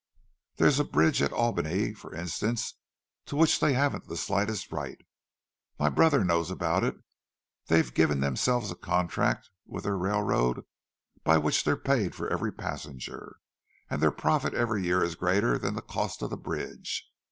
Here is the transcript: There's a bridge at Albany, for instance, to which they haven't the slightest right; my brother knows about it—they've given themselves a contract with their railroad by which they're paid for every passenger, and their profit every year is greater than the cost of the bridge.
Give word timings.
There's 0.55 0.79
a 0.79 0.83
bridge 0.83 1.21
at 1.21 1.31
Albany, 1.31 1.93
for 1.93 2.15
instance, 2.15 2.73
to 3.27 3.35
which 3.35 3.59
they 3.59 3.73
haven't 3.73 4.07
the 4.07 4.17
slightest 4.17 4.71
right; 4.71 4.97
my 5.77 5.89
brother 5.89 6.23
knows 6.25 6.49
about 6.49 6.83
it—they've 6.83 7.93
given 7.93 8.19
themselves 8.19 8.71
a 8.71 8.75
contract 8.75 9.51
with 9.67 9.83
their 9.83 9.95
railroad 9.95 10.63
by 11.23 11.37
which 11.37 11.63
they're 11.63 11.77
paid 11.77 12.15
for 12.15 12.27
every 12.27 12.51
passenger, 12.51 13.35
and 13.91 14.01
their 14.01 14.09
profit 14.09 14.55
every 14.55 14.83
year 14.85 15.03
is 15.03 15.13
greater 15.13 15.59
than 15.59 15.75
the 15.75 15.83
cost 15.83 16.23
of 16.23 16.31
the 16.31 16.35
bridge. 16.35 17.07